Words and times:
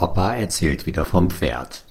Opa 0.00 0.36
erzählt 0.36 0.86
wieder 0.86 1.04
vom 1.04 1.28
Pferd. 1.28 1.82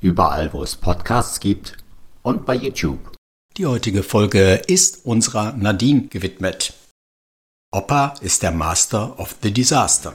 Überall, 0.00 0.52
wo 0.52 0.62
es 0.62 0.76
Podcasts 0.76 1.40
gibt 1.40 1.78
und 2.22 2.46
bei 2.46 2.54
YouTube. 2.54 3.16
Die 3.56 3.66
heutige 3.66 4.04
Folge 4.04 4.62
ist 4.68 5.04
unserer 5.04 5.52
Nadine 5.54 6.02
gewidmet. 6.02 6.74
Opa 7.74 8.14
ist 8.20 8.44
der 8.44 8.52
Master 8.52 9.18
of 9.18 9.34
the 9.42 9.50
Disaster. 9.50 10.14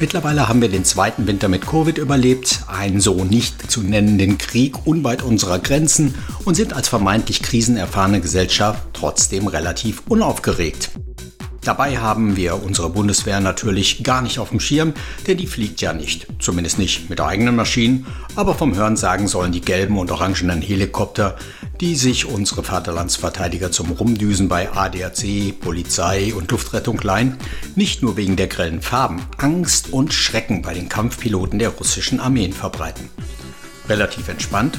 Mittlerweile 0.00 0.48
haben 0.48 0.60
wir 0.60 0.68
den 0.68 0.84
zweiten 0.84 1.28
Winter 1.28 1.46
mit 1.46 1.64
Covid 1.64 1.96
überlebt, 1.96 2.64
einen 2.66 3.00
so 3.00 3.24
nicht 3.24 3.70
zu 3.70 3.82
nennenden 3.82 4.36
Krieg 4.36 4.84
unweit 4.84 5.22
unserer 5.22 5.60
Grenzen 5.60 6.16
und 6.44 6.56
sind 6.56 6.72
als 6.72 6.88
vermeintlich 6.88 7.40
krisenerfahrene 7.40 8.20
Gesellschaft 8.20 8.82
trotzdem 8.94 9.46
relativ 9.46 10.02
unaufgeregt. 10.08 10.90
Dabei 11.66 11.98
haben 11.98 12.36
wir 12.36 12.62
unsere 12.62 12.88
Bundeswehr 12.90 13.40
natürlich 13.40 14.04
gar 14.04 14.22
nicht 14.22 14.38
auf 14.38 14.50
dem 14.50 14.60
Schirm, 14.60 14.94
denn 15.26 15.36
die 15.36 15.48
fliegt 15.48 15.80
ja 15.80 15.92
nicht. 15.92 16.28
Zumindest 16.38 16.78
nicht 16.78 17.10
mit 17.10 17.20
eigenen 17.20 17.56
Maschinen, 17.56 18.06
aber 18.36 18.54
vom 18.54 18.76
Hörensagen 18.76 19.26
sollen 19.26 19.50
die 19.50 19.62
gelben 19.62 19.98
und 19.98 20.12
orangenen 20.12 20.62
Helikopter, 20.62 21.34
die 21.80 21.96
sich 21.96 22.24
unsere 22.24 22.62
Vaterlandsverteidiger 22.62 23.72
zum 23.72 23.90
Rumdüsen 23.90 24.46
bei 24.46 24.70
ADAC, 24.70 25.58
Polizei 25.58 26.32
und 26.34 26.52
Luftrettung 26.52 27.00
leihen, 27.00 27.36
nicht 27.74 28.00
nur 28.00 28.16
wegen 28.16 28.36
der 28.36 28.46
grellen 28.46 28.80
Farben 28.80 29.22
Angst 29.36 29.92
und 29.92 30.14
Schrecken 30.14 30.62
bei 30.62 30.72
den 30.72 30.88
Kampfpiloten 30.88 31.58
der 31.58 31.70
russischen 31.70 32.20
Armeen 32.20 32.52
verbreiten. 32.52 33.10
Relativ 33.88 34.28
entspannt 34.28 34.78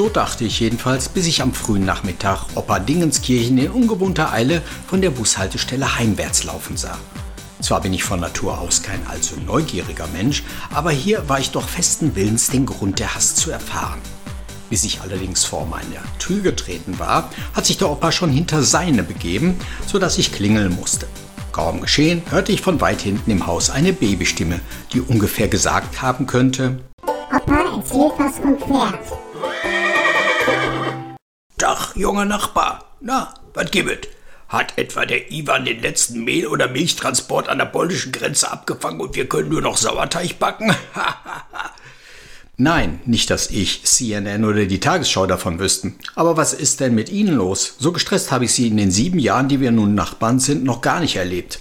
so 0.00 0.08
dachte 0.08 0.44
ich 0.44 0.60
jedenfalls, 0.60 1.10
bis 1.10 1.26
ich 1.26 1.42
am 1.42 1.52
frühen 1.52 1.84
Nachmittag 1.84 2.46
Opa 2.54 2.78
Dingenskirchen 2.78 3.58
in 3.58 3.70
ungewohnter 3.70 4.32
Eile 4.32 4.62
von 4.86 5.02
der 5.02 5.10
Bushaltestelle 5.10 5.98
heimwärts 5.98 6.44
laufen 6.44 6.78
sah. 6.78 6.96
Zwar 7.60 7.82
bin 7.82 7.92
ich 7.92 8.02
von 8.02 8.18
Natur 8.18 8.58
aus 8.58 8.82
kein 8.82 9.06
allzu 9.06 9.34
neugieriger 9.44 10.06
Mensch, 10.06 10.42
aber 10.72 10.90
hier 10.90 11.28
war 11.28 11.38
ich 11.38 11.50
doch 11.50 11.68
festen 11.68 12.16
Willens, 12.16 12.46
den 12.46 12.64
Grund 12.64 12.98
der 12.98 13.14
Hass 13.14 13.34
zu 13.34 13.50
erfahren. 13.50 14.00
Bis 14.70 14.84
ich 14.84 15.02
allerdings 15.02 15.44
vor 15.44 15.66
meine 15.66 16.00
Tür 16.18 16.40
getreten 16.40 16.98
war, 16.98 17.28
hat 17.52 17.66
sich 17.66 17.76
der 17.76 17.90
Opa 17.90 18.10
schon 18.10 18.30
hinter 18.30 18.62
seine 18.62 19.02
begeben, 19.02 19.60
sodass 19.86 20.16
ich 20.16 20.32
klingeln 20.32 20.74
musste. 20.74 21.08
Kaum 21.52 21.82
geschehen, 21.82 22.22
hörte 22.30 22.52
ich 22.52 22.62
von 22.62 22.80
weit 22.80 23.02
hinten 23.02 23.30
im 23.30 23.46
Haus 23.46 23.68
eine 23.68 23.92
Babystimme, 23.92 24.60
die 24.94 25.02
ungefähr 25.02 25.48
gesagt 25.48 26.00
haben 26.00 26.26
könnte: 26.26 26.80
Opa 27.04 27.76
erzählt 27.76 28.12
was 28.16 28.38
vom 28.38 28.56
Pferd. 28.56 28.98
Tag, 31.58 31.94
junger 31.96 32.24
Nachbar. 32.24 32.84
Na, 33.00 33.34
was 33.54 33.70
gibt 33.70 34.08
Hat 34.48 34.76
etwa 34.76 35.06
der 35.06 35.30
Ivan 35.30 35.64
den 35.64 35.80
letzten 35.80 36.24
Mehl- 36.24 36.46
oder 36.46 36.68
Milchtransport 36.68 37.48
an 37.48 37.58
der 37.58 37.66
polnischen 37.66 38.12
Grenze 38.12 38.50
abgefangen 38.50 39.00
und 39.00 39.14
wir 39.14 39.28
können 39.28 39.50
nur 39.50 39.62
noch 39.62 39.76
Sauerteig 39.76 40.38
backen? 40.38 40.74
Nein, 42.56 43.00
nicht, 43.06 43.30
dass 43.30 43.50
ich, 43.50 43.84
CNN 43.84 44.44
oder 44.44 44.66
die 44.66 44.80
Tagesschau 44.80 45.26
davon 45.26 45.58
wüssten. 45.58 45.96
Aber 46.14 46.36
was 46.36 46.52
ist 46.52 46.80
denn 46.80 46.94
mit 46.94 47.08
Ihnen 47.08 47.36
los? 47.36 47.76
So 47.78 47.90
gestresst 47.90 48.32
habe 48.32 48.44
ich 48.44 48.52
Sie 48.52 48.68
in 48.68 48.76
den 48.76 48.90
sieben 48.90 49.18
Jahren, 49.18 49.48
die 49.48 49.60
wir 49.60 49.70
nun 49.70 49.94
Nachbarn 49.94 50.40
sind, 50.40 50.64
noch 50.64 50.82
gar 50.82 51.00
nicht 51.00 51.16
erlebt. 51.16 51.60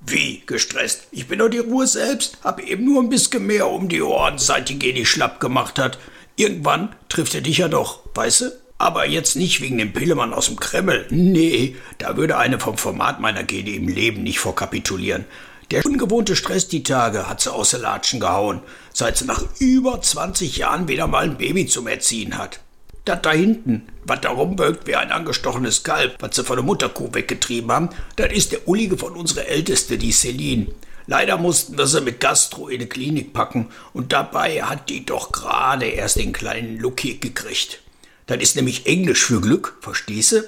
Wie 0.00 0.42
gestresst? 0.46 1.08
Ich 1.10 1.28
bin 1.28 1.40
doch 1.40 1.50
die 1.50 1.58
Ruhe 1.58 1.86
selbst, 1.86 2.38
hab 2.42 2.58
eben 2.60 2.86
nur 2.86 3.02
ein 3.02 3.10
bisschen 3.10 3.46
mehr 3.46 3.68
um 3.68 3.90
die 3.90 4.00
Ohren, 4.00 4.38
seit 4.38 4.70
die 4.70 4.78
Geni 4.78 5.04
schlapp 5.04 5.40
gemacht 5.40 5.78
hat. 5.78 5.98
Irgendwann 6.40 6.96
trifft 7.10 7.34
er 7.34 7.42
dich 7.42 7.58
ja 7.58 7.68
doch, 7.68 8.00
weißt 8.14 8.40
du? 8.40 8.52
Aber 8.78 9.06
jetzt 9.06 9.36
nicht 9.36 9.60
wegen 9.60 9.76
dem 9.76 9.92
Pillemann 9.92 10.32
aus 10.32 10.46
dem 10.46 10.58
Kreml. 10.58 11.06
Nee, 11.10 11.76
da 11.98 12.16
würde 12.16 12.38
eine 12.38 12.58
vom 12.58 12.78
Format 12.78 13.20
meiner 13.20 13.42
Gene 13.42 13.72
im 13.72 13.88
Leben 13.88 14.22
nicht 14.22 14.38
vorkapitulieren. 14.38 15.26
Der 15.70 15.84
ungewohnte 15.84 16.36
Stress 16.36 16.66
die 16.66 16.82
Tage 16.82 17.28
hat 17.28 17.42
sie 17.42 17.52
außer 17.52 17.76
Latschen 17.76 18.20
gehauen, 18.20 18.62
seit 18.94 19.18
sie 19.18 19.26
nach 19.26 19.44
über 19.58 20.00
20 20.00 20.56
Jahren 20.56 20.88
wieder 20.88 21.06
mal 21.06 21.24
ein 21.24 21.36
Baby 21.36 21.66
zum 21.66 21.86
Erziehen 21.86 22.38
hat. 22.38 22.60
Das 23.04 23.20
da 23.20 23.32
hinten, 23.32 23.88
was 24.04 24.22
da 24.22 24.30
rumbögt 24.30 24.86
wie 24.86 24.96
ein 24.96 25.12
angestochenes 25.12 25.82
Kalb, 25.82 26.16
was 26.20 26.36
sie 26.36 26.44
von 26.44 26.56
der 26.56 26.64
Mutterkuh 26.64 27.12
weggetrieben 27.12 27.70
haben, 27.70 27.90
das 28.16 28.32
ist 28.32 28.52
der 28.52 28.66
Ullige 28.66 28.96
von 28.96 29.12
unserer 29.12 29.44
Älteste, 29.44 29.98
die 29.98 30.12
Celine. 30.12 30.68
Leider 31.10 31.38
mussten 31.38 31.76
wir 31.76 31.88
sie 31.88 32.02
mit 32.02 32.20
Gastro 32.20 32.68
in 32.68 32.78
die 32.78 32.88
Klinik 32.88 33.32
packen 33.32 33.72
und 33.92 34.12
dabei 34.12 34.62
hat 34.62 34.88
die 34.88 35.04
doch 35.04 35.32
gerade 35.32 35.86
erst 35.86 36.14
den 36.14 36.32
kleinen 36.32 36.78
Lucky 36.78 37.14
gekriegt. 37.14 37.80
Das 38.28 38.38
ist 38.38 38.54
nämlich 38.54 38.86
Englisch 38.86 39.24
für 39.24 39.40
Glück, 39.40 39.76
verstehst 39.80 40.30
du? 40.30 40.44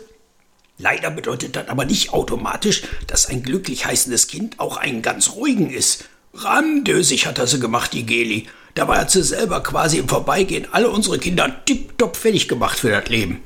Leider 0.79 1.11
bedeutet 1.11 1.57
das 1.57 1.67
aber 1.67 1.85
nicht 1.85 2.13
automatisch, 2.13 2.83
dass 3.09 3.27
ein 3.27 3.43
glücklich 3.43 3.87
heißendes 3.87 4.29
Kind 4.29 4.61
auch 4.61 4.77
einen 4.77 5.03
ganz 5.03 5.31
ruhigen 5.31 5.69
ist. 5.69 6.05
Ramdösig 6.33 7.27
hat 7.27 7.39
er 7.39 7.49
sie 7.49 7.59
gemacht, 7.59 7.93
die 7.93 8.07
Geli. 8.07 8.47
Dabei 8.75 8.99
hat 8.99 9.11
sie 9.11 9.25
selber 9.25 9.65
quasi 9.65 9.99
im 9.99 10.09
Vorbeigehen 10.09 10.69
alle 10.71 10.91
unsere 10.91 11.19
Kinder 11.19 11.65
tipptopp 11.65 12.17
fertig 12.17 12.47
gemacht 12.47 12.79
für 12.79 12.91
das 12.91 13.09
Leben. 13.09 13.43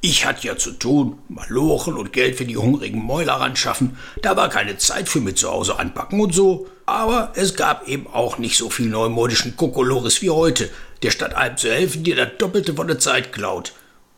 Ich 0.00 0.24
hatte 0.24 0.46
ja 0.46 0.56
zu 0.56 0.70
tun, 0.72 1.18
Malochen 1.28 1.94
und 1.94 2.12
Geld 2.12 2.36
für 2.36 2.44
die 2.44 2.56
hungrigen 2.56 3.02
Mäuler 3.02 3.34
ran 3.34 3.56
schaffen. 3.56 3.98
Da 4.22 4.36
war 4.36 4.48
keine 4.48 4.78
Zeit 4.78 5.08
für 5.08 5.20
mit 5.20 5.38
zu 5.38 5.50
Hause 5.50 5.78
anpacken 5.78 6.20
und 6.20 6.32
so. 6.32 6.68
Aber 6.86 7.32
es 7.34 7.56
gab 7.56 7.88
eben 7.88 8.06
auch 8.06 8.38
nicht 8.38 8.56
so 8.56 8.70
viel 8.70 8.86
neumodischen 8.86 9.56
Kokolores 9.56 10.22
wie 10.22 10.30
heute, 10.30 10.70
der 11.02 11.10
statt 11.10 11.34
einem 11.34 11.56
zu 11.56 11.68
helfen 11.68 12.04
dir 12.04 12.14
das 12.14 12.38
Doppelte 12.38 12.74
von 12.74 12.86
der 12.86 13.00
Zeit 13.00 13.32
klaut. 13.32 13.72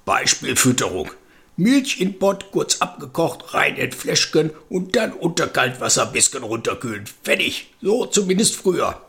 Beispiel 0.05 0.55
Fütterung. 0.55 1.11
Milch 1.57 2.01
in 2.01 2.19
Pott, 2.19 2.53
kurz 2.53 2.81
abgekocht, 2.81 3.55
rein 3.55 3.77
in 3.77 3.93
Fläschchen 3.93 4.51
und 4.69 4.97
dann 4.97 5.13
unter 5.13 5.47
Kaltwasser 5.47 6.07
bisschen 6.07 6.43
runterkühlen. 6.43 7.05
Fertig. 7.23 7.71
So 7.81 8.07
zumindest 8.07 8.57
früher. 8.57 9.01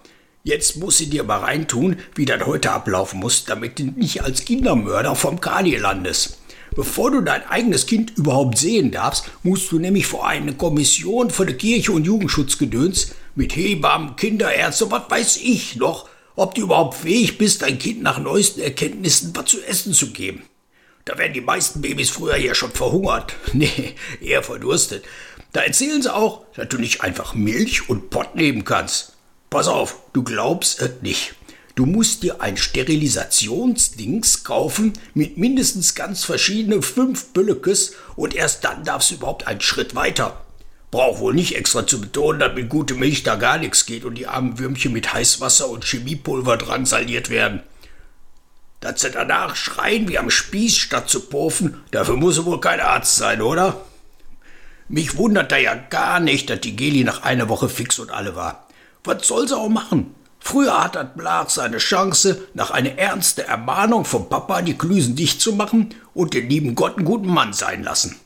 Jetzt 0.43 0.77
muss 0.77 0.97
sie 0.97 1.09
dir 1.09 1.23
mal 1.23 1.39
reintun, 1.39 1.97
wie 2.15 2.25
das 2.25 2.45
heute 2.45 2.71
ablaufen 2.71 3.19
muss, 3.19 3.45
damit 3.45 3.77
du 3.77 3.83
nicht 3.83 4.23
als 4.23 4.43
Kindermörder 4.43 5.15
vom 5.15 5.39
Kali 5.39 5.77
landest. 5.77 6.41
Bevor 6.73 7.11
du 7.11 7.21
dein 7.21 7.45
eigenes 7.47 7.85
Kind 7.85 8.17
überhaupt 8.17 8.57
sehen 8.57 8.91
darfst, 8.91 9.25
musst 9.43 9.71
du 9.71 9.79
nämlich 9.79 10.07
vor 10.07 10.25
eine 10.25 10.53
Kommission 10.53 11.29
von 11.29 11.45
der 11.45 11.57
Kirche 11.57 11.91
und 11.91 12.05
Jugendschutzgedöns 12.05 13.13
mit 13.35 13.55
Hebammen, 13.57 14.15
Kinderärzten, 14.15 14.89
was 14.89 15.09
weiß 15.09 15.37
ich 15.37 15.75
noch, 15.75 16.07
ob 16.37 16.55
du 16.55 16.61
überhaupt 16.61 16.95
fähig 16.95 17.37
bist, 17.37 17.61
dein 17.61 17.77
Kind 17.77 18.01
nach 18.01 18.19
neuesten 18.19 18.61
Erkenntnissen 18.61 19.35
was 19.35 19.45
zu 19.45 19.61
essen 19.61 19.93
zu 19.93 20.11
geben. 20.11 20.43
Da 21.03 21.17
werden 21.17 21.33
die 21.33 21.41
meisten 21.41 21.81
Babys 21.81 22.09
früher 22.09 22.37
ja 22.37 22.55
schon 22.55 22.71
verhungert. 22.71 23.35
Nee, 23.53 23.95
eher 24.21 24.43
verdurstet. 24.43 25.03
Da 25.51 25.61
erzählen 25.61 26.01
sie 26.01 26.13
auch, 26.13 26.45
dass 26.55 26.69
du 26.69 26.77
nicht 26.77 27.01
einfach 27.01 27.33
Milch 27.33 27.89
und 27.89 28.09
Pott 28.09 28.35
nehmen 28.35 28.63
kannst. 28.63 29.13
Pass 29.49 29.67
auf, 29.67 29.97
du 30.13 30.23
glaubst 30.23 30.81
es 30.81 31.01
nicht. 31.01 31.33
Du 31.81 31.88
musst 31.88 32.22
dir 32.22 32.42
ein 32.42 32.58
Sterilisationsdings 32.58 34.44
kaufen 34.44 34.94
mit 35.16 35.40
mindestens 35.40 35.96
ganz 35.96 36.24
verschiedenen 36.24 36.84
fünf 36.84 37.34
Büllekes 37.34 37.94
und 38.16 38.36
erst 38.36 38.64
dann 38.64 38.84
darfst 38.84 39.09
du 39.09 39.16
überhaupt 39.16 39.47
einen 39.47 39.62
Schritt 39.62 39.96
weiter. 39.96 40.46
Brauch 40.92 41.18
wohl 41.18 41.34
nicht 41.34 41.56
extra 41.56 41.88
zu 41.88 42.00
betonen, 42.00 42.40
dass 42.40 42.53
mit 42.53 42.69
guter 42.69 42.94
Milch 42.94 43.24
da 43.24 43.36
gar 43.36 43.58
nichts 43.58 43.88
geht 43.88 44.06
und 44.06 44.14
die 44.14 44.28
armen 44.28 44.59
Würmchen 44.59 44.94
mit 44.94 45.12
Heißwasser 45.12 45.69
und 45.69 45.84
Chemiepulver 45.84 46.58
drangsaliert 46.58 47.31
werden. 47.31 47.64
Dass 48.80 49.02
sie 49.02 49.09
danach 49.09 49.56
schreien 49.56 50.08
wie 50.08 50.19
am 50.19 50.30
Spieß 50.30 50.78
statt 50.78 51.09
zu 51.09 51.22
pofen, 51.22 51.81
dafür 51.90 52.16
muss 52.16 52.38
er 52.38 52.46
wohl 52.46 52.62
kein 52.62 52.80
Arzt 52.80 53.16
sein, 53.16 53.42
oder? 53.42 53.84
Mich 54.88 55.18
wundert 55.18 55.52
da 55.52 55.58
ja 55.58 55.74
gar 55.74 56.19
nicht, 56.19 56.52
dass 56.52 56.62
die 56.62 56.75
Geli 56.75 57.03
nach 57.03 57.24
einer 57.24 57.50
Woche 57.50 57.69
fix 57.69 57.98
und 57.98 58.12
alle 58.12 58.36
war. 58.36 58.68
Was 59.03 59.28
soll 59.28 59.48
sie 59.48 59.58
auch 59.58 59.68
machen? 59.68 60.13
Früher 60.44 60.84
hat 60.84 60.96
das 60.96 61.07
Blach 61.16 61.50
seine 61.50 61.78
Chance, 61.78 62.47
nach 62.56 62.72
einer 62.72 62.97
ernsten 62.97 63.41
Ermahnung 63.41 64.06
vom 64.06 64.28
Papa 64.28 64.62
die 64.63 64.78
Klüsen 64.78 65.16
dicht 65.16 65.40
zu 65.40 65.53
machen 65.53 65.94
und 66.13 66.34
den 66.34 66.50
lieben 66.50 66.75
Gott 66.75 66.97
einen 66.97 67.06
guten 67.06 67.29
Mann 67.29 67.53
sein 67.53 67.84
lassen. 67.84 68.19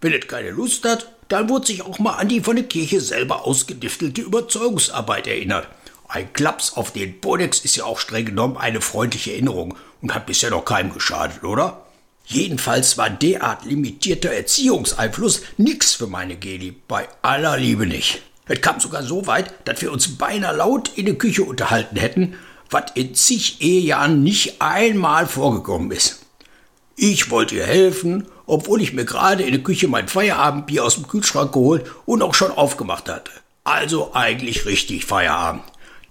Wenn 0.00 0.14
es 0.14 0.26
keine 0.26 0.50
Lust 0.50 0.84
hat, 0.86 1.12
dann 1.28 1.48
wird 1.50 1.66
sich 1.66 1.82
auch 1.82 1.98
mal 1.98 2.14
an 2.14 2.28
die 2.28 2.40
von 2.40 2.56
der 2.56 2.64
Kirche 2.64 3.02
selber 3.02 3.44
ausgediftelte 3.44 4.22
Überzeugungsarbeit 4.22 5.26
erinnert. 5.26 5.68
Ein 6.08 6.32
Klaps 6.32 6.72
auf 6.72 6.90
den 6.90 7.20
Podex 7.20 7.60
ist 7.60 7.76
ja 7.76 7.84
auch 7.84 7.98
streng 7.98 8.24
genommen 8.24 8.56
eine 8.56 8.80
freundliche 8.80 9.32
Erinnerung 9.32 9.76
und 10.00 10.14
hat 10.14 10.24
bisher 10.24 10.50
noch 10.50 10.64
keinem 10.64 10.94
geschadet, 10.94 11.44
oder? 11.44 11.84
Jedenfalls 12.24 12.96
war 12.96 13.10
derart 13.10 13.66
limitierter 13.66 14.32
Erziehungseinfluss 14.32 15.42
nix 15.58 15.94
für 15.94 16.06
meine 16.06 16.36
Geli, 16.36 16.74
bei 16.88 17.08
aller 17.20 17.58
Liebe 17.58 17.86
nicht. 17.86 18.22
Es 18.48 18.60
kam 18.62 18.80
sogar 18.80 19.02
so 19.02 19.26
weit, 19.26 19.52
dass 19.66 19.82
wir 19.82 19.92
uns 19.92 20.16
beinahe 20.16 20.56
laut 20.56 20.90
in 20.96 21.06
der 21.06 21.16
Küche 21.16 21.44
unterhalten 21.44 21.96
hätten, 21.96 22.34
was 22.70 22.92
in 22.94 23.14
zig 23.14 23.60
Ehejahren 23.60 24.22
nicht 24.22 24.60
einmal 24.60 25.26
vorgekommen 25.26 25.90
ist. 25.90 26.20
Ich 26.96 27.30
wollte 27.30 27.54
ihr 27.54 27.66
helfen, 27.66 28.26
obwohl 28.46 28.82
ich 28.82 28.92
mir 28.92 29.04
gerade 29.04 29.44
in 29.44 29.52
der 29.52 29.62
Küche 29.62 29.86
mein 29.86 30.08
Feierabendbier 30.08 30.84
aus 30.84 30.94
dem 30.94 31.06
Kühlschrank 31.06 31.52
geholt 31.52 31.84
und 32.06 32.22
auch 32.22 32.34
schon 32.34 32.50
aufgemacht 32.50 33.08
hatte. 33.08 33.30
Also 33.64 34.14
eigentlich 34.14 34.66
richtig 34.66 35.04
Feierabend. 35.04 35.62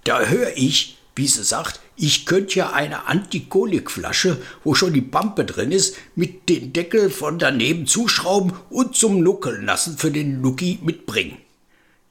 Da 0.03 0.21
höre 0.21 0.55
ich, 0.55 0.97
wie 1.15 1.27
sie 1.27 1.43
sagt, 1.43 1.81
ich 1.95 2.27
könnte 2.27 2.59
ja 2.59 2.73
eine 2.73 3.07
Antikolikflasche, 3.07 4.37
wo 4.63 4.75
schon 4.75 4.93
die 4.93 5.01
Pampe 5.01 5.43
drin 5.43 5.71
ist, 5.71 5.95
mit 6.15 6.47
den 6.47 6.71
Deckel 6.71 7.09
von 7.09 7.39
daneben 7.39 7.87
zuschrauben 7.87 8.53
und 8.69 8.95
zum 8.95 9.23
Nuckeln 9.23 9.65
lassen 9.65 9.97
für 9.97 10.11
den 10.11 10.39
Nuki 10.41 10.77
mitbringen. 10.83 11.37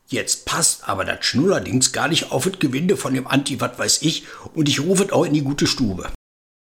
Jetzt 0.08 0.44
passt 0.44 0.88
aber 0.88 1.04
das 1.04 1.24
Schnullerdings 1.24 1.92
gar 1.92 2.06
nicht 2.06 2.30
auf 2.30 2.44
das 2.44 2.60
Gewinde 2.60 2.96
von 2.96 3.12
dem 3.12 3.26
Anti, 3.26 3.60
was 3.60 3.76
weiß 3.76 4.02
ich, 4.02 4.24
und 4.54 4.68
ich 4.68 4.80
rufe 4.80 5.12
auch 5.12 5.24
in 5.24 5.34
die 5.34 5.42
gute 5.42 5.66
Stube. 5.66 6.10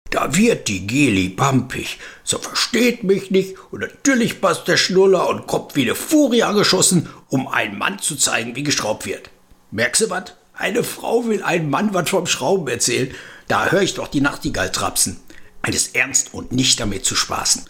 Da 0.10 0.36
wird 0.36 0.68
die 0.68 0.88
Geli 0.88 1.30
pampig. 1.30 2.00
So 2.24 2.39
versteht 2.39 3.04
mich 3.04 3.30
nicht 3.30 3.56
und 3.72 3.81
natürlich 3.81 4.42
passt 4.42 4.68
der 4.68 4.78
Schnuller 4.78 5.30
und 5.30 5.45
kommt 5.45 5.75
wie 5.75 5.84
eine 5.84 5.94
Furie 5.94 6.44
angeschossen, 6.44 7.10
um 7.28 7.48
einem 7.48 7.78
Mann 7.78 8.00
zu 8.00 8.16
zeigen, 8.16 8.56
wie 8.56 8.63
geschraubt 8.63 9.06
wird. 9.06 9.30
Merkst 9.69 10.01
du 10.01 10.10
was? 10.10 10.34
Eine 10.54 10.84
Frau 10.84 11.28
will 11.28 11.44
einem 11.44 11.69
Mann 11.69 11.94
was 11.94 12.10
vom 12.10 12.25
Schrauben 12.25 12.68
erzählen. 12.68 13.13
Da 13.48 13.68
höre 13.68 13.84
ich 13.84 13.94
doch 13.94 14.07
die 14.07 14.22
Nachtigall 14.22 14.72
trapsen. 14.72 15.19
Eines 15.62 15.89
ernst 15.89 16.34
und 16.34 16.51
nicht 16.51 16.80
damit 16.80 17.06
zu 17.06 17.16
spaßen. 17.16 17.66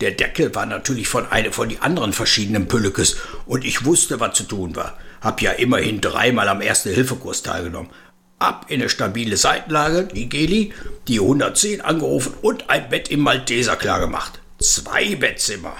Der 0.00 0.12
Deckel 0.12 0.54
war 0.54 0.66
natürlich 0.66 1.08
von 1.08 1.26
einer 1.26 1.52
von 1.52 1.68
die 1.68 1.80
anderen 1.80 2.12
verschiedenen 2.12 2.68
Püllekes 2.68 3.16
und 3.46 3.64
ich 3.64 3.84
wusste, 3.84 4.20
was 4.20 4.36
zu 4.36 4.44
tun 4.44 4.76
war. 4.76 4.96
Hab 5.20 5.42
ja 5.42 5.52
immerhin 5.52 6.00
dreimal 6.00 6.48
am 6.48 6.60
Erste-Hilfe-Kurs 6.60 7.42
teilgenommen. 7.42 7.90
Ab 8.38 8.66
in 8.68 8.80
eine 8.80 8.88
stabile 8.88 9.36
Seitenlage, 9.36 10.04
die 10.04 10.28
Geli, 10.28 10.72
die 11.08 11.20
110 11.20 11.80
angerufen 11.80 12.34
und 12.40 12.70
ein 12.70 12.88
Bett 12.88 13.10
im 13.10 13.20
Malteser 13.20 13.76
klargemacht. 13.76 14.40
Zwei 14.60 15.16
Bettzimmer. 15.16 15.76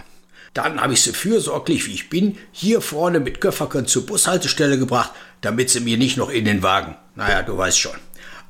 Dann 0.54 0.80
habe 0.80 0.94
ich 0.94 1.02
sie 1.02 1.12
fürsorglich, 1.12 1.86
wie 1.86 1.94
ich 1.94 2.10
bin, 2.10 2.36
hier 2.50 2.80
vorne 2.80 3.20
mit 3.20 3.40
Köfferken 3.40 3.86
zur 3.86 4.06
Bushaltestelle 4.06 4.78
gebracht, 4.78 5.12
damit 5.40 5.70
sie 5.70 5.80
mir 5.80 5.96
nicht 5.96 6.16
noch 6.16 6.30
in 6.30 6.44
den 6.44 6.64
Wagen. 6.64 6.96
Naja, 7.14 7.42
du 7.42 7.56
weißt 7.56 7.78
schon. 7.78 7.96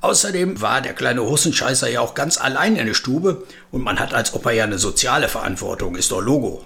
Außerdem 0.00 0.60
war 0.60 0.80
der 0.80 0.94
kleine 0.94 1.22
Hossenscheißer 1.22 1.90
ja 1.90 2.00
auch 2.00 2.14
ganz 2.14 2.38
allein 2.38 2.76
in 2.76 2.86
der 2.86 2.94
Stube 2.94 3.44
und 3.72 3.82
man 3.82 3.98
hat 3.98 4.14
als 4.14 4.32
Opa 4.32 4.52
ja 4.52 4.64
eine 4.64 4.78
soziale 4.78 5.28
Verantwortung, 5.28 5.96
ist 5.96 6.12
doch 6.12 6.20
Logo. 6.20 6.64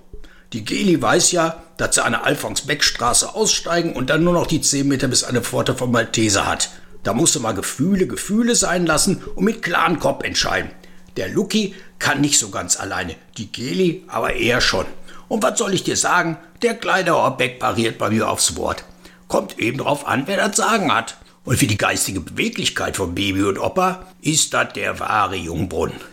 Die 0.53 0.67
Geli 0.67 1.01
weiß 1.01 1.33
ja, 1.33 1.63
dass 1.79 1.95
sie 1.95 2.05
an 2.05 2.13
der 2.13 2.27
Alfons-Beck-Straße 2.27 3.35
aussteigen 3.35 3.95
und 3.95 4.11
dann 4.11 4.23
nur 4.23 4.35
noch 4.35 4.47
die 4.47 4.61
10 4.61 4.87
Meter 4.87 5.09
bis 5.09 5.25
an 5.25 5.31
eine 5.31 5.41
Pforte 5.41 5.75
vom 5.75 5.91
Malteser 5.91 6.47
hat. 6.47 6.69
Da 7.05 7.15
musst 7.15 7.35
du 7.35 7.41
mal 7.41 7.55
Gefühle 7.55 8.07
Gefühle 8.07 8.55
sein 8.55 8.85
lassen 8.85 9.23
und 9.35 9.45
mit 9.45 9.63
klaren 9.63 9.99
Kopf 9.99 10.25
entscheiden. 10.25 10.71
Der 11.17 11.31
Lucky 11.31 11.75
kann 11.99 12.21
nicht 12.21 12.39
so 12.39 12.51
ganz 12.51 12.79
alleine, 12.79 13.17
die 13.39 13.51
Geli 13.51 14.05
aber 14.09 14.35
eher 14.35 14.61
schon. 14.61 14.85
Und 15.29 15.43
was 15.43 15.59
soll 15.59 15.73
ich 15.73 15.85
dir 15.85 15.97
sagen? 15.97 16.37
Der 16.61 16.75
kleine 16.75 17.17
Orbeck 17.17 17.59
pariert 17.59 17.97
bei 17.97 18.11
mir 18.11 18.29
aufs 18.29 18.55
Wort. 18.57 18.85
Kommt 19.29 19.59
eben 19.59 19.79
drauf 19.79 20.07
an, 20.07 20.25
wer 20.27 20.37
das 20.37 20.57
Sagen 20.57 20.93
hat. 20.93 21.17
Und 21.45 21.57
für 21.57 21.67
die 21.67 21.79
geistige 21.79 22.21
Beweglichkeit 22.21 22.97
von 22.97 23.15
Baby 23.15 23.43
und 23.45 23.59
Opa 23.59 24.07
ist 24.21 24.53
das 24.53 24.75
der 24.75 25.01
wahre 25.01 25.37
Jungbrunnen. 25.37 26.12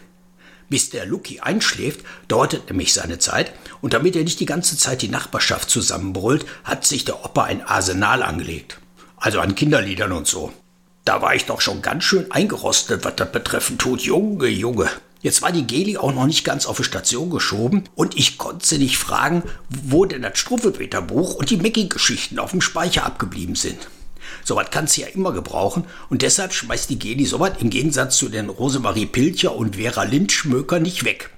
Bis 0.70 0.90
der 0.92 1.06
Lucky 1.06 1.40
einschläft, 1.40 2.02
dauert 2.28 2.70
nämlich 2.70 2.94
seine 2.94 3.20
Zeit, 3.20 3.52
und 3.82 3.94
damit 3.94 4.16
er 4.16 4.24
nicht 4.24 4.40
die 4.40 4.46
ganze 4.46 4.78
Zeit 4.78 5.02
die 5.02 5.10
Nachbarschaft 5.10 5.70
zusammenbrüllt, 5.70 6.46
hat 6.64 6.86
sich 6.86 7.06
der 7.06 7.26
Opa 7.26 7.44
ein 7.44 7.64
Arsenal 7.64 8.24
angelegt. 8.24 8.80
Also 9.18 9.40
an 9.40 9.56
Kinderliedern 9.56 10.12
und 10.12 10.28
so. 10.28 10.54
Da 11.06 11.22
war 11.22 11.34
ich 11.34 11.46
doch 11.46 11.60
schon 11.60 11.82
ganz 11.82 12.04
schön 12.04 12.32
eingerostet, 12.32 13.04
was 13.04 13.16
das 13.16 13.32
betreffen 13.32 13.78
tut. 13.78 14.02
Junge, 14.02 14.48
Junge. 14.48 14.90
Jetzt 15.22 15.42
war 15.42 15.52
die 15.52 15.68
Geli 15.68 15.98
auch 15.98 16.14
noch 16.14 16.28
nicht 16.28 16.46
ganz 16.46 16.66
auf 16.66 16.78
die 16.78 16.84
Station 16.84 17.30
geschoben 17.30 17.84
und 17.96 18.16
ich 18.16 18.38
konnte 18.38 18.66
sie 18.66 18.78
nicht 18.78 18.98
fragen, 18.98 19.44
wo 19.70 20.06
denn 20.06 20.22
das 20.22 20.38
Struffelpeter-Buch 20.38 21.36
und 21.36 21.50
die 21.50 21.58
Mickey-Geschichten 21.58 22.40
auf 22.40 22.52
dem 22.52 22.62
Speicher 22.62 23.06
abgeblieben 23.06 23.56
sind. 23.56 23.90
Sowas 24.44 24.68
kannst 24.72 24.98
du 24.98 25.02
ja 25.02 25.08
immer 25.08 25.32
gebrauchen 25.32 25.86
und 26.10 26.22
deshalb 26.22 26.54
schmeißt 26.54 26.90
die 26.90 27.00
Geli 27.00 27.26
sowas 27.26 27.54
im 27.60 27.70
Gegensatz 27.70 28.18
zu 28.18 28.30
den 28.30 28.50
Rosemarie 28.50 29.06
Pilcher 29.06 29.56
und 29.56 29.76
Vera 29.76 30.04
Lindschmöker 30.04 30.80
nicht 30.80 31.06
weg. 31.06 31.32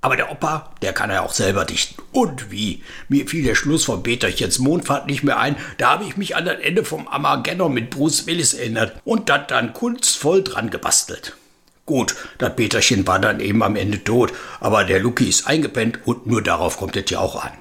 Aber 0.00 0.16
der 0.16 0.30
Opa, 0.30 0.72
der 0.80 0.92
kann 0.92 1.10
ja 1.10 1.22
auch 1.22 1.32
selber 1.32 1.64
dichten. 1.64 2.00
Und 2.12 2.52
wie? 2.52 2.82
Mir 3.08 3.26
fiel 3.26 3.42
der 3.42 3.56
Schluss 3.56 3.84
von 3.84 4.04
Peterchens 4.04 4.60
Mondfahrt 4.60 5.06
nicht 5.06 5.24
mehr 5.24 5.40
ein. 5.40 5.56
Da 5.76 5.90
habe 5.90 6.04
ich 6.04 6.16
mich 6.16 6.36
an 6.36 6.44
das 6.44 6.60
Ende 6.60 6.84
vom 6.84 7.08
Armageddon 7.08 7.74
mit 7.74 7.90
Bruce 7.90 8.26
Willis 8.26 8.54
erinnert 8.54 9.00
und 9.04 9.28
das 9.28 9.48
dann 9.48 9.72
kunstvoll 9.72 10.44
dran 10.44 10.70
gebastelt. 10.70 11.36
Gut, 11.84 12.14
das 12.36 12.54
Peterchen 12.54 13.06
war 13.06 13.18
dann 13.18 13.40
eben 13.40 13.62
am 13.62 13.74
Ende 13.74 14.04
tot, 14.04 14.32
aber 14.60 14.84
der 14.84 15.00
Lucky 15.00 15.26
ist 15.26 15.46
eingepennt 15.46 16.00
und 16.04 16.26
nur 16.26 16.42
darauf 16.42 16.76
kommt 16.76 16.96
es 16.96 17.10
ja 17.10 17.18
auch 17.18 17.42
an. 17.42 17.52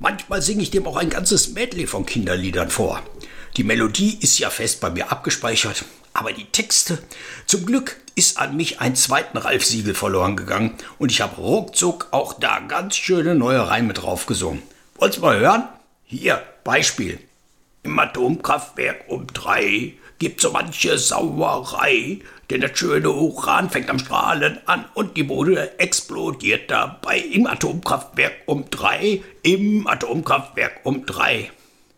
Manchmal 0.00 0.42
singe 0.42 0.62
ich 0.62 0.70
dem 0.70 0.86
auch 0.86 0.96
ein 0.96 1.08
ganzes 1.08 1.50
Medley 1.50 1.86
von 1.86 2.04
Kinderliedern 2.04 2.68
vor. 2.68 3.00
Die 3.56 3.62
Melodie 3.62 4.18
ist 4.20 4.40
ja 4.40 4.50
fest 4.50 4.80
bei 4.80 4.90
mir 4.90 5.12
abgespeichert, 5.12 5.84
aber 6.12 6.32
die 6.32 6.46
Texte, 6.46 6.98
zum 7.46 7.64
Glück 7.64 7.96
ist 8.16 8.36
an 8.36 8.56
mich 8.56 8.80
ein 8.80 8.96
zweiten 8.96 9.38
Ralf 9.38 9.64
Siegel 9.64 9.94
verloren 9.94 10.34
gegangen 10.34 10.74
und 10.98 11.12
ich 11.12 11.20
habe 11.20 11.40
ruckzuck 11.40 12.08
auch 12.10 12.32
da 12.32 12.58
ganz 12.58 12.96
schöne 12.96 13.36
neue 13.36 13.68
Reime 13.68 13.92
drauf 13.92 14.26
gesungen. 14.26 14.64
Wollt's 14.96 15.20
mal 15.20 15.38
hören? 15.38 15.68
Hier, 16.04 16.42
Beispiel. 16.64 17.20
Im 17.84 17.96
Atomkraftwerk 17.96 19.04
um 19.06 19.28
drei 19.28 19.92
gibt 20.18 20.40
so 20.40 20.50
manche 20.50 20.98
Sauerei, 20.98 22.18
denn 22.50 22.60
das 22.60 22.76
schöne 22.76 23.10
Uran 23.10 23.70
fängt 23.70 23.88
am 23.88 24.00
Strahlen 24.00 24.58
an 24.66 24.84
und 24.94 25.16
die 25.16 25.22
Bude 25.22 25.78
explodiert 25.78 26.72
dabei. 26.72 27.18
Im 27.18 27.46
Atomkraftwerk 27.46 28.32
um 28.46 28.68
drei, 28.68 29.22
im 29.44 29.86
Atomkraftwerk 29.86 30.80
um 30.82 31.06
drei. 31.06 31.52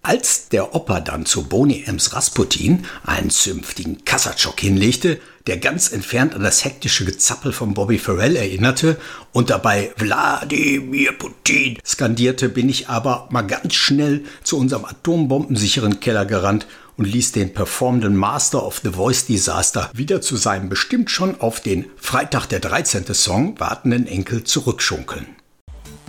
Als 0.06 0.50
der 0.50 0.72
Opa 0.72 1.00
dann 1.00 1.26
zu 1.26 1.48
Boni 1.48 1.82
Ems 1.84 2.12
Rasputin 2.12 2.84
einen 3.04 3.28
zünftigen 3.28 4.04
Kassatschok 4.04 4.60
hinlegte, 4.60 5.18
der 5.48 5.56
ganz 5.56 5.90
entfernt 5.90 6.32
an 6.32 6.44
das 6.44 6.64
hektische 6.64 7.04
Gezappel 7.04 7.52
von 7.52 7.74
Bobby 7.74 7.98
Farrell 7.98 8.36
erinnerte 8.36 8.98
und 9.32 9.50
dabei 9.50 9.90
Wladimir 9.96 11.10
Putin 11.10 11.78
skandierte, 11.84 12.48
bin 12.48 12.68
ich 12.68 12.88
aber 12.88 13.26
mal 13.32 13.42
ganz 13.42 13.74
schnell 13.74 14.24
zu 14.44 14.56
unserem 14.58 14.84
atombombensicheren 14.84 15.98
Keller 15.98 16.24
gerannt 16.24 16.68
und 16.96 17.06
ließ 17.06 17.32
den 17.32 17.52
performenden 17.52 18.14
Master 18.14 18.64
of 18.64 18.82
the 18.84 18.90
Voice 18.90 19.26
Disaster 19.26 19.90
wieder 19.92 20.20
zu 20.20 20.36
seinem 20.36 20.68
bestimmt 20.68 21.10
schon 21.10 21.40
auf 21.40 21.58
den 21.58 21.86
Freitag 21.96 22.46
der 22.46 22.60
13. 22.60 23.12
Song 23.12 23.58
wartenden 23.58 24.06
Enkel 24.06 24.44
zurückschunkeln. 24.44 25.26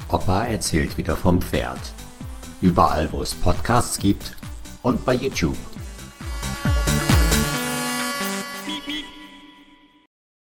Opa 0.09 0.45
erzählt 0.45 1.00
wieder 1.00 1.17
vom 1.17 1.41
Pferd 1.41 1.79
überall 2.62 3.12
wo 3.12 3.21
es 3.21 3.33
Podcasts 3.33 3.98
gibt 3.98 4.36
und 4.81 5.04
bei 5.06 5.15
YouTube. 5.15 5.57